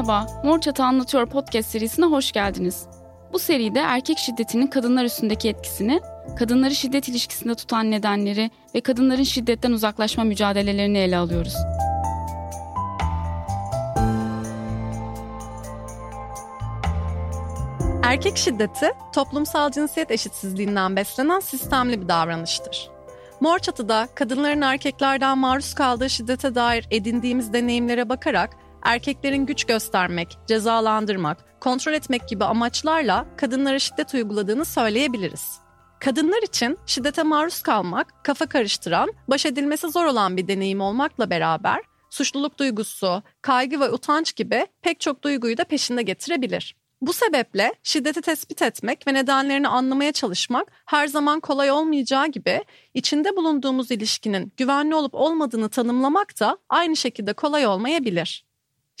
[0.00, 2.86] Merhaba, Mor Çatı Anlatıyor podcast serisine hoş geldiniz.
[3.32, 6.00] Bu seride erkek şiddetinin kadınlar üstündeki etkisini,
[6.38, 11.54] kadınları şiddet ilişkisinde tutan nedenleri ve kadınların şiddetten uzaklaşma mücadelelerini ele alıyoruz.
[18.02, 22.90] Erkek şiddeti toplumsal cinsiyet eşitsizliğinden beslenen sistemli bir davranıştır.
[23.40, 28.50] Mor Çatı'da kadınların erkeklerden maruz kaldığı şiddete dair edindiğimiz deneyimlere bakarak
[28.82, 35.58] erkeklerin güç göstermek, cezalandırmak, kontrol etmek gibi amaçlarla kadınlara şiddet uyguladığını söyleyebiliriz.
[36.00, 41.80] Kadınlar için şiddete maruz kalmak, kafa karıştıran, baş edilmesi zor olan bir deneyim olmakla beraber
[42.10, 46.76] suçluluk duygusu, kaygı ve utanç gibi pek çok duyguyu da peşinde getirebilir.
[47.00, 53.36] Bu sebeple şiddeti tespit etmek ve nedenlerini anlamaya çalışmak her zaman kolay olmayacağı gibi içinde
[53.36, 58.44] bulunduğumuz ilişkinin güvenli olup olmadığını tanımlamak da aynı şekilde kolay olmayabilir.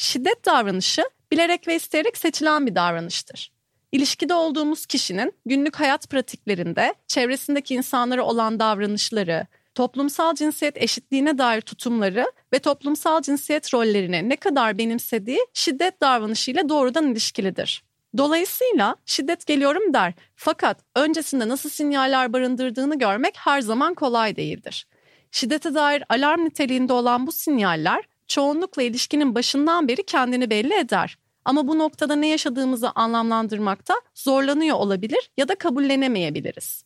[0.00, 3.52] Şiddet davranışı bilerek ve isteyerek seçilen bir davranıştır.
[3.92, 12.32] İlişkide olduğumuz kişinin günlük hayat pratiklerinde çevresindeki insanlara olan davranışları, toplumsal cinsiyet eşitliğine dair tutumları
[12.52, 17.82] ve toplumsal cinsiyet rollerini ne kadar benimsediği şiddet davranışıyla doğrudan ilişkilidir.
[18.16, 24.86] Dolayısıyla şiddet geliyorum der fakat öncesinde nasıl sinyaller barındırdığını görmek her zaman kolay değildir.
[25.30, 31.18] Şiddete dair alarm niteliğinde olan bu sinyaller çoğunlukla ilişkinin başından beri kendini belli eder.
[31.44, 36.84] Ama bu noktada ne yaşadığımızı anlamlandırmakta zorlanıyor olabilir ya da kabullenemeyebiliriz.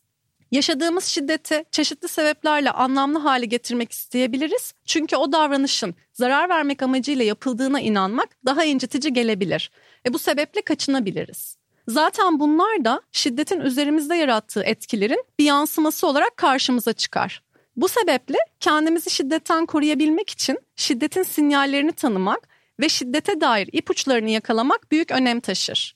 [0.51, 4.73] Yaşadığımız şiddeti çeşitli sebeplerle anlamlı hale getirmek isteyebiliriz.
[4.85, 9.71] Çünkü o davranışın zarar vermek amacıyla yapıldığına inanmak daha incitici gelebilir
[10.05, 11.57] ve bu sebeple kaçınabiliriz.
[11.87, 17.44] Zaten bunlar da şiddetin üzerimizde yarattığı etkilerin bir yansıması olarak karşımıza çıkar.
[17.77, 22.47] Bu sebeple kendimizi şiddetten koruyabilmek için şiddetin sinyallerini tanımak
[22.79, 25.95] ve şiddete dair ipuçlarını yakalamak büyük önem taşır.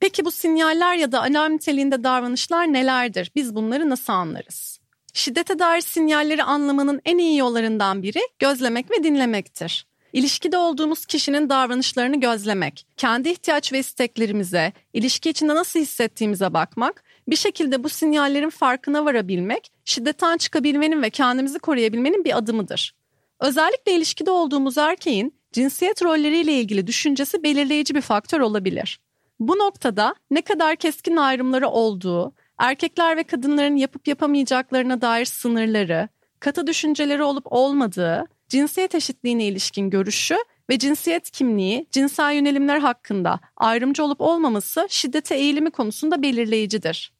[0.00, 3.32] Peki bu sinyaller ya da alarm niteliğinde davranışlar nelerdir?
[3.36, 4.80] Biz bunları nasıl anlarız?
[5.12, 9.86] Şiddete dair sinyalleri anlamanın en iyi yollarından biri gözlemek ve dinlemektir.
[10.12, 17.36] İlişkide olduğumuz kişinin davranışlarını gözlemek, kendi ihtiyaç ve isteklerimize, ilişki içinde nasıl hissettiğimize bakmak, bir
[17.36, 22.94] şekilde bu sinyallerin farkına varabilmek, şiddetten çıkabilmenin ve kendimizi koruyabilmenin bir adımıdır.
[23.40, 29.00] Özellikle ilişkide olduğumuz erkeğin cinsiyet rolleriyle ilgili düşüncesi belirleyici bir faktör olabilir.
[29.40, 36.08] Bu noktada ne kadar keskin ayrımları olduğu, erkekler ve kadınların yapıp yapamayacaklarına dair sınırları,
[36.40, 40.36] katı düşünceleri olup olmadığı, cinsiyet eşitliğine ilişkin görüşü
[40.70, 47.12] ve cinsiyet kimliği, cinsel yönelimler hakkında ayrımcı olup olmaması şiddete eğilimi konusunda belirleyicidir.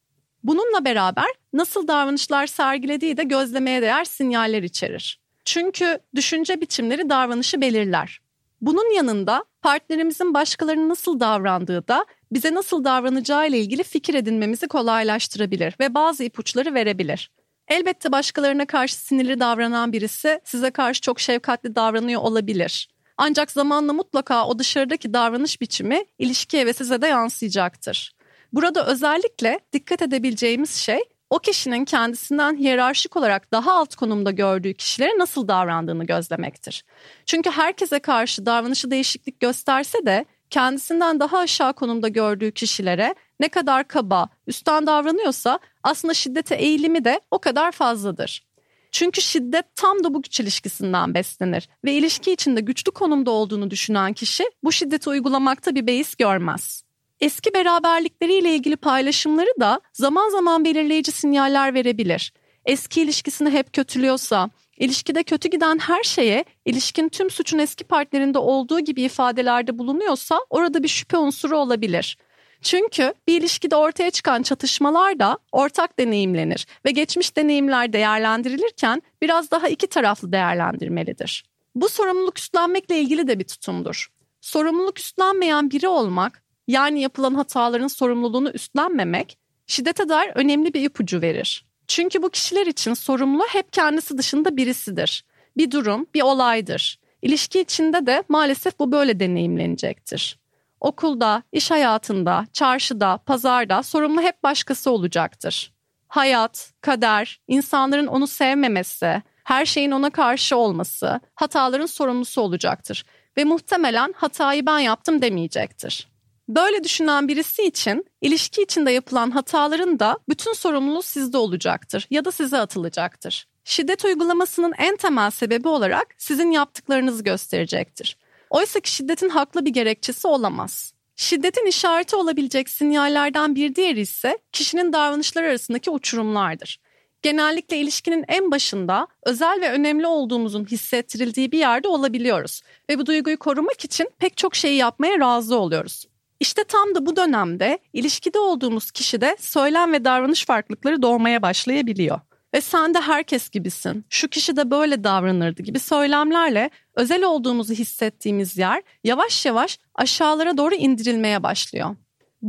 [0.45, 5.21] Bununla beraber nasıl davranışlar sergilediği de gözlemeye değer sinyaller içerir.
[5.45, 8.21] Çünkü düşünce biçimleri davranışı belirler.
[8.61, 15.75] Bunun yanında partnerimizin başkalarına nasıl davrandığı da bize nasıl davranacağı ile ilgili fikir edinmemizi kolaylaştırabilir
[15.81, 17.31] ve bazı ipuçları verebilir.
[17.69, 22.89] Elbette başkalarına karşı sinirli davranan birisi size karşı çok şefkatli davranıyor olabilir.
[23.17, 28.13] Ancak zamanla mutlaka o dışarıdaki davranış biçimi ilişkiye ve size de yansıyacaktır.
[28.53, 31.01] Burada özellikle dikkat edebileceğimiz şey
[31.31, 36.85] o kişinin kendisinden hiyerarşik olarak daha alt konumda gördüğü kişilere nasıl davrandığını gözlemektir.
[37.27, 43.89] Çünkü herkese karşı davranışı değişiklik gösterse de kendisinden daha aşağı konumda gördüğü kişilere ne kadar
[43.89, 48.47] kaba, üstten davranıyorsa aslında şiddete eğilimi de o kadar fazladır.
[48.93, 54.13] Çünkü şiddet tam da bu güç ilişkisinden beslenir ve ilişki içinde güçlü konumda olduğunu düşünen
[54.13, 56.83] kişi bu şiddeti uygulamakta bir beis görmez.
[57.21, 62.33] Eski beraberlikleriyle ilgili paylaşımları da zaman zaman belirleyici sinyaller verebilir.
[62.65, 68.81] Eski ilişkisini hep kötülüyorsa, ilişkide kötü giden her şeye ilişkin tüm suçun eski partnerinde olduğu
[68.81, 72.19] gibi ifadelerde bulunuyorsa orada bir şüphe unsuru olabilir.
[72.63, 79.69] Çünkü bir ilişkide ortaya çıkan çatışmalar da ortak deneyimlenir ve geçmiş deneyimler değerlendirilirken biraz daha
[79.69, 81.45] iki taraflı değerlendirmelidir.
[81.75, 84.11] Bu sorumluluk üstlenmekle ilgili de bir tutumdur.
[84.41, 91.65] Sorumluluk üstlenmeyen biri olmak, yani yapılan hataların sorumluluğunu üstlenmemek, şiddete dair önemli bir ipucu verir.
[91.87, 95.25] Çünkü bu kişiler için sorumlu hep kendisi dışında birisidir.
[95.57, 96.99] Bir durum, bir olaydır.
[97.23, 100.39] İlişki içinde de maalesef bu böyle deneyimlenecektir.
[100.81, 105.73] Okulda, iş hayatında, çarşıda, pazarda sorumlu hep başkası olacaktır.
[106.09, 113.05] Hayat, kader, insanların onu sevmemesi, her şeyin ona karşı olması, hataların sorumlusu olacaktır
[113.37, 116.10] ve muhtemelen hatayı ben yaptım demeyecektir.
[116.51, 122.33] Böyle düşünen birisi için ilişki içinde yapılan hataların da bütün sorumluluğu sizde olacaktır ya da
[122.33, 123.47] size atılacaktır.
[123.65, 128.17] Şiddet uygulamasının en temel sebebi olarak sizin yaptıklarınızı gösterecektir.
[128.51, 130.93] Oysa ki şiddetin haklı bir gerekçesi olamaz.
[131.17, 136.81] Şiddetin işareti olabilecek sinyallerden bir diğeri ise kişinin davranışları arasındaki uçurumlardır.
[137.23, 143.39] Genellikle ilişkinin en başında özel ve önemli olduğumuzun hissettirildiği bir yerde olabiliyoruz ve bu duyguyu
[143.39, 146.11] korumak için pek çok şeyi yapmaya razı oluyoruz.
[146.41, 152.21] İşte tam da bu dönemde ilişkide olduğumuz kişide söylem ve davranış farklılıkları doğmaya başlayabiliyor.
[152.55, 158.59] Ve sen de herkes gibisin, şu kişi de böyle davranırdı gibi söylemlerle özel olduğumuzu hissettiğimiz
[158.59, 161.97] yer yavaş yavaş aşağılara doğru indirilmeye başlıyor.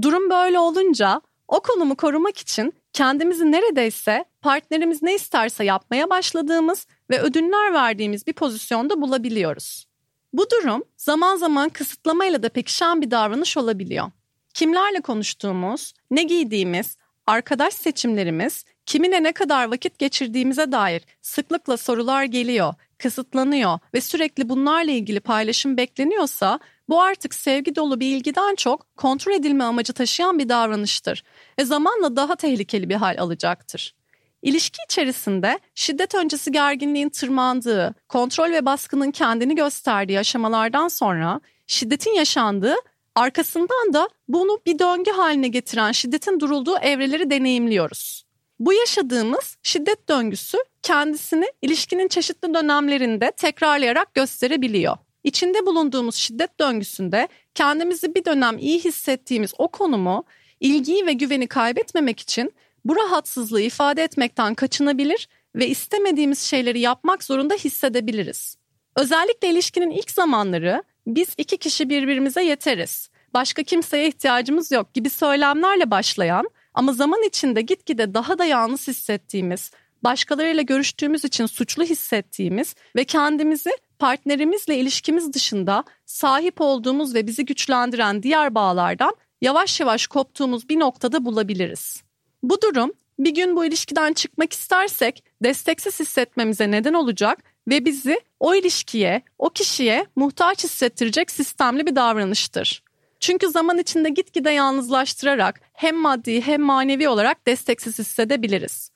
[0.02, 7.22] Durum böyle olunca o konumu korumak için kendimizi neredeyse partnerimiz ne isterse yapmaya başladığımız ve
[7.22, 9.86] ödünler verdiğimiz bir pozisyonda bulabiliyoruz.
[10.34, 14.12] Bu durum zaman zaman kısıtlamayla da pekişen bir davranış olabiliyor.
[14.54, 16.98] Kimlerle konuştuğumuz, ne giydiğimiz,
[17.28, 24.92] arkadaş seçimlerimiz, kiminle ne kadar vakit geçirdiğimize dair sıklıkla sorular geliyor, kısıtlanıyor ve sürekli bunlarla
[24.92, 30.50] ilgili paylaşım bekleniyorsa bu artık sevgi dolu bir ilgiden çok kontrol edilme amacı taşıyan bir
[30.50, 31.24] davranıştır
[31.60, 34.01] ve zamanla daha tehlikeli bir hal alacaktır.
[34.42, 42.76] İlişki içerisinde şiddet öncesi gerginliğin tırmandığı, kontrol ve baskının kendini gösterdiği aşamalardan sonra şiddetin yaşandığı,
[43.16, 48.24] arkasından da bunu bir döngü haline getiren şiddetin durulduğu evreleri deneyimliyoruz.
[48.60, 54.98] Bu yaşadığımız şiddet döngüsü kendisini ilişkinin çeşitli dönemlerinde tekrarlayarak gösterebiliyor.
[55.24, 60.24] İçinde bulunduğumuz şiddet döngüsünde kendimizi bir dönem iyi hissettiğimiz o konumu,
[60.60, 62.54] ilgiyi ve güveni kaybetmemek için
[62.86, 68.58] bu rahatsızlığı ifade etmekten kaçınabilir ve istemediğimiz şeyleri yapmak zorunda hissedebiliriz.
[68.96, 75.92] Özellikle ilişkinin ilk zamanları biz iki kişi birbirimize yeteriz, başka kimseye ihtiyacımız yok gibi söylemlerle
[75.92, 79.72] başlayan ama zaman içinde gitgide daha da yalnız hissettiğimiz,
[80.04, 88.24] başkalarıyla görüştüğümüz için suçlu hissettiğimiz ve kendimizi partnerimizle ilişkimiz dışında sahip olduğumuz ve bizi güçlendiren
[88.24, 92.04] diğer bağlardan yavaş yavaş koptuğumuz bir noktada bulabiliriz.
[92.44, 98.56] Bu durum bir gün bu ilişkiden çıkmak istersek desteksiz hissetmemize neden olacak ve bizi o
[98.56, 102.84] ilişkiye, o kişiye muhtaç hissettirecek sistemli bir davranıştır.
[103.20, 108.92] Çünkü zaman içinde gitgide yalnızlaştırarak hem maddi hem manevi olarak desteksiz hissedebiliriz.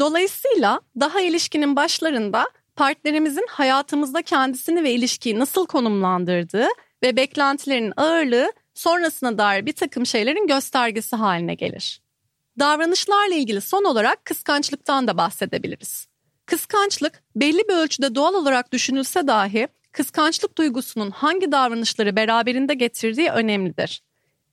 [0.00, 2.46] Dolayısıyla daha ilişkinin başlarında
[2.76, 6.68] partnerimizin hayatımızda kendisini ve ilişkiyi nasıl konumlandırdığı
[7.02, 12.05] ve beklentilerinin ağırlığı sonrasına dair bir takım şeylerin göstergesi haline gelir.
[12.58, 16.06] Davranışlarla ilgili son olarak kıskançlıktan da bahsedebiliriz.
[16.46, 24.02] Kıskançlık belli bir ölçüde doğal olarak düşünülse dahi kıskançlık duygusunun hangi davranışları beraberinde getirdiği önemlidir.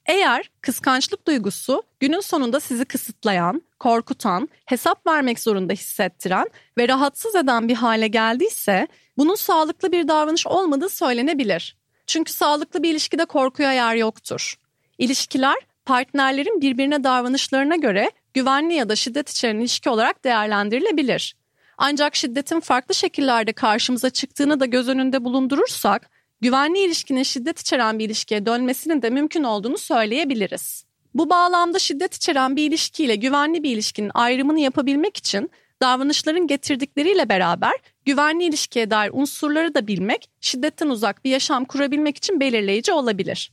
[0.05, 7.67] Eğer kıskançlık duygusu günün sonunda sizi kısıtlayan, korkutan, hesap vermek zorunda hissettiren ve rahatsız eden
[7.67, 11.77] bir hale geldiyse bunun sağlıklı bir davranış olmadığı söylenebilir.
[12.07, 14.55] Çünkü sağlıklı bir ilişkide korkuya yer yoktur.
[14.97, 21.35] İlişkiler partnerlerin birbirine davranışlarına göre güvenli ya da şiddet içeren ilişki olarak değerlendirilebilir.
[21.77, 26.09] Ancak şiddetin farklı şekillerde karşımıza çıktığını da göz önünde bulundurursak,
[26.41, 30.85] güvenli ilişkinin şiddet içeren bir ilişkiye dönmesinin de mümkün olduğunu söyleyebiliriz.
[31.13, 37.73] Bu bağlamda şiddet içeren bir ilişkiyle güvenli bir ilişkinin ayrımını yapabilmek için davranışların getirdikleriyle beraber
[38.05, 43.51] güvenli ilişkiye dair unsurları da bilmek, şiddetten uzak bir yaşam kurabilmek için belirleyici olabilir.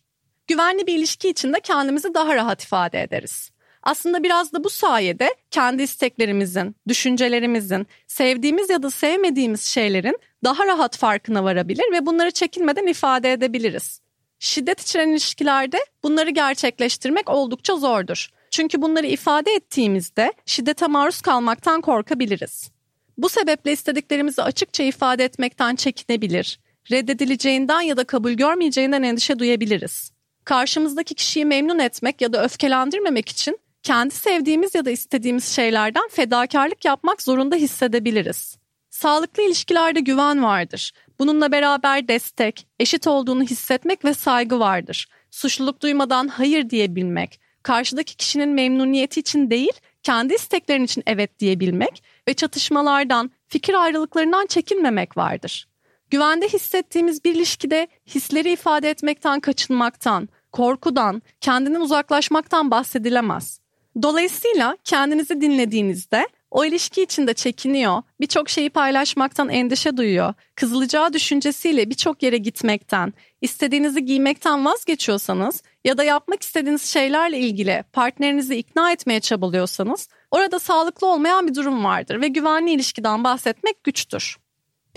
[0.50, 3.50] Güvenli bir ilişki içinde kendimizi daha rahat ifade ederiz.
[3.82, 10.96] Aslında biraz da bu sayede kendi isteklerimizin, düşüncelerimizin, sevdiğimiz ya da sevmediğimiz şeylerin daha rahat
[10.96, 14.00] farkına varabilir ve bunları çekinmeden ifade edebiliriz.
[14.38, 18.28] Şiddet içeren ilişkilerde bunları gerçekleştirmek oldukça zordur.
[18.50, 22.70] Çünkü bunları ifade ettiğimizde şiddete maruz kalmaktan korkabiliriz.
[23.18, 30.12] Bu sebeple istediklerimizi açıkça ifade etmekten çekinebilir, reddedileceğinden ya da kabul görmeyeceğinden endişe duyabiliriz.
[30.44, 36.84] Karşımızdaki kişiyi memnun etmek ya da öfkelendirmemek için kendi sevdiğimiz ya da istediğimiz şeylerden fedakarlık
[36.84, 38.58] yapmak zorunda hissedebiliriz.
[38.90, 40.92] Sağlıklı ilişkilerde güven vardır.
[41.18, 45.08] Bununla beraber destek, eşit olduğunu hissetmek ve saygı vardır.
[45.30, 52.34] Suçluluk duymadan hayır diyebilmek, karşıdaki kişinin memnuniyeti için değil, kendi isteklerin için evet diyebilmek ve
[52.34, 55.69] çatışmalardan, fikir ayrılıklarından çekinmemek vardır.
[56.10, 63.60] Güvende hissettiğimiz bir ilişkide hisleri ifade etmekten kaçınmaktan, korkudan, kendinden uzaklaşmaktan bahsedilemez.
[64.02, 72.22] Dolayısıyla kendinizi dinlediğinizde o ilişki içinde çekiniyor, birçok şeyi paylaşmaktan endişe duyuyor, kızılacağı düşüncesiyle birçok
[72.22, 80.08] yere gitmekten, istediğinizi giymekten vazgeçiyorsanız ya da yapmak istediğiniz şeylerle ilgili partnerinizi ikna etmeye çabalıyorsanız
[80.30, 84.36] orada sağlıklı olmayan bir durum vardır ve güvenli ilişkiden bahsetmek güçtür.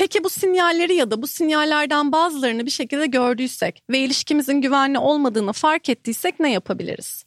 [0.04, 5.54] Peki bu sinyalleri ya da bu sinyallerden bazılarını bir şekilde gördüysek ve ilişkimizin güvenli olmadığını
[5.54, 7.26] fark ettiysek ne yapabiliriz?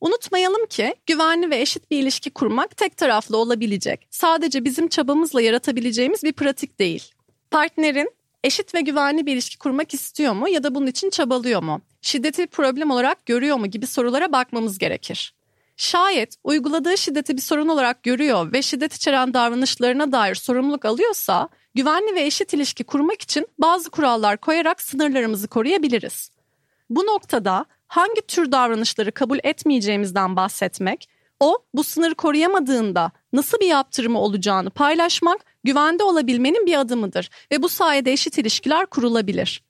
[0.00, 6.24] Unutmayalım ki güvenli ve eşit bir ilişki kurmak tek taraflı olabilecek, sadece bizim çabamızla yaratabileceğimiz
[6.24, 7.10] bir pratik değil.
[7.50, 8.10] Partnerin
[8.44, 11.80] eşit ve güvenli bir ilişki kurmak istiyor mu ya da bunun için çabalıyor mu?
[12.02, 15.34] Şiddeti problem olarak görüyor mu gibi sorulara bakmamız gerekir.
[15.76, 22.14] Şayet uyguladığı şiddeti bir sorun olarak görüyor ve şiddet içeren davranışlarına dair sorumluluk alıyorsa, güvenli
[22.14, 26.30] ve eşit ilişki kurmak için bazı kurallar koyarak sınırlarımızı koruyabiliriz.
[26.90, 31.08] Bu noktada hangi tür davranışları kabul etmeyeceğimizden bahsetmek,
[31.40, 37.68] o bu sınırı koruyamadığında nasıl bir yaptırımı olacağını paylaşmak güvende olabilmenin bir adımıdır ve bu
[37.68, 39.62] sayede eşit ilişkiler kurulabilir.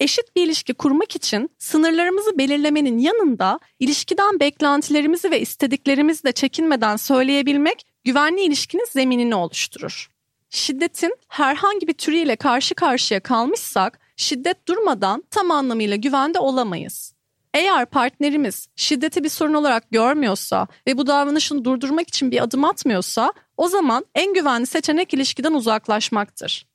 [0.00, 7.86] Eşit bir ilişki kurmak için sınırlarımızı belirlemenin yanında ilişkiden beklentilerimizi ve istediklerimizi de çekinmeden söyleyebilmek
[8.04, 10.13] güvenli ilişkinin zeminini oluşturur.
[10.54, 17.14] Şiddetin herhangi bir türüyle karşı karşıya kalmışsak şiddet durmadan tam anlamıyla güvende olamayız.
[17.54, 23.32] Eğer partnerimiz şiddeti bir sorun olarak görmüyorsa ve bu davranışını durdurmak için bir adım atmıyorsa
[23.56, 26.66] o zaman en güvenli seçenek ilişkiden uzaklaşmaktır.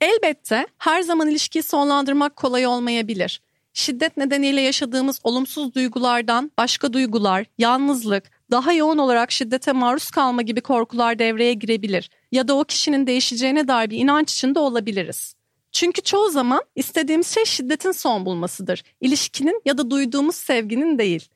[0.00, 3.40] Elbette her zaman ilişkiyi sonlandırmak kolay olmayabilir.
[3.72, 10.60] Şiddet nedeniyle yaşadığımız olumsuz duygulardan başka duygular, yalnızlık, daha yoğun olarak şiddete maruz kalma gibi
[10.60, 15.34] korkular devreye girebilir ya da o kişinin değişeceğine dair bir inanç içinde olabiliriz.
[15.72, 18.82] Çünkü çoğu zaman istediğimiz şey şiddetin son bulmasıdır.
[19.00, 21.28] İlişkinin ya da duyduğumuz sevginin değil.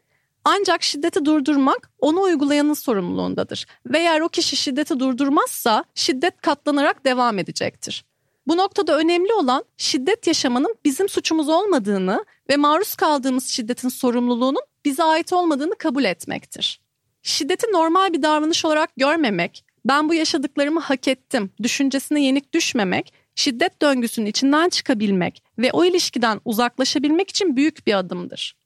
[0.44, 3.66] Ancak şiddeti durdurmak onu uygulayanın sorumluluğundadır.
[3.86, 8.04] Ve eğer o kişi şiddeti durdurmazsa şiddet katlanarak devam edecektir.
[8.46, 15.02] Bu noktada önemli olan şiddet yaşamanın bizim suçumuz olmadığını ve maruz kaldığımız şiddetin sorumluluğunun bize
[15.02, 16.80] ait olmadığını kabul etmektir.
[17.22, 23.82] Şiddeti normal bir davranış olarak görmemek, ben bu yaşadıklarımı hak ettim düşüncesine yenik düşmemek, şiddet
[23.82, 28.56] döngüsünün içinden çıkabilmek ve o ilişkiden uzaklaşabilmek için büyük bir adımdır.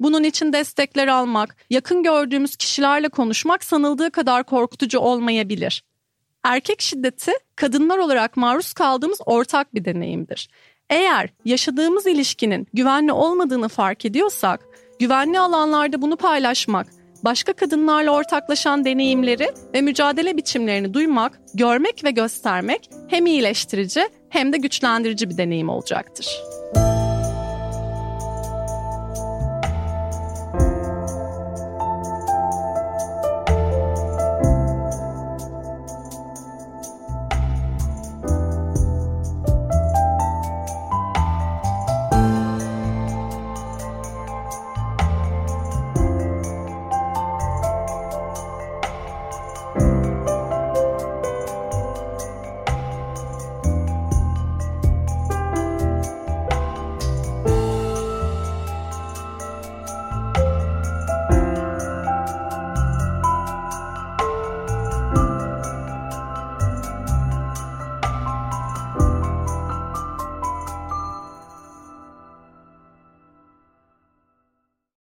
[0.00, 5.82] Bunun için destekler almak, yakın gördüğümüz kişilerle konuşmak sanıldığı kadar korkutucu olmayabilir.
[6.44, 10.48] Erkek şiddeti kadınlar olarak maruz kaldığımız ortak bir deneyimdir.
[10.90, 14.60] Eğer yaşadığımız ilişkinin güvenli olmadığını fark ediyorsak,
[14.98, 16.86] güvenli alanlarda bunu paylaşmak,
[17.26, 24.56] başka kadınlarla ortaklaşan deneyimleri ve mücadele biçimlerini duymak, görmek ve göstermek hem iyileştirici hem de
[24.56, 26.42] güçlendirici bir deneyim olacaktır.